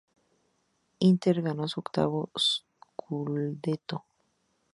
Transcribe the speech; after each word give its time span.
Inter 0.97 1.43
ganó 1.43 1.67
su 1.67 1.79
octavo 1.81 2.31
"scudetto". 2.35 4.03